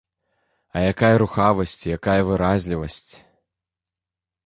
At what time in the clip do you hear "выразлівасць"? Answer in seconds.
2.33-3.07